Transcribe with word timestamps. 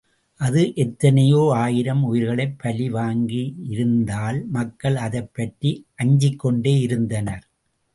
அது 0.39 0.75
எத்தனையோ 0.75 1.51
ஆயிரம் 1.55 2.03
உயிர்களைப் 2.03 2.57
பலி 2.57 2.89
வாங்கி 2.89 3.43
யிருந்த்தால் 3.69 4.45
மக்கள் 4.49 4.95
அதைப்பற்றி 4.95 5.71
அஞ்சிக்கொண்டேயிருந்தனர். 6.03 7.45